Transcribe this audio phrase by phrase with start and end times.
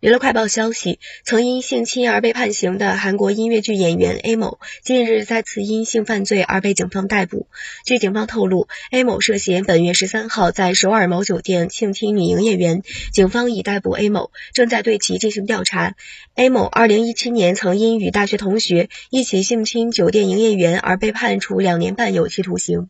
[0.00, 7.48] 娱乐快报消息曾因性侵而被判刑的韩国音乐剧演员 a 某近日再次因性犯罪而被警方逮捕。
[7.84, 12.82] 据警方透露 a 某涉嫌本月十三号在首尔某酒店性侵女营业员
[13.12, 15.96] 警方已逮捕 a 某正在对其进行调查。
[16.36, 22.88] A 某二零一七年曾因与大学同学一起性侵酒店营业员而被判处两年半有期徒刑。